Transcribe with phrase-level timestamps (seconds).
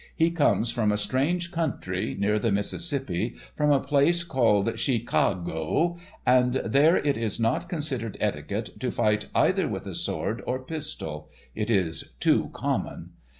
[0.15, 5.35] He comes from a strange country, near the Mississippi, from a place called Shee ka
[5.35, 10.57] go, and there it is not considered etiquette to fight either with a sword or
[10.57, 13.11] pistol; it is too common.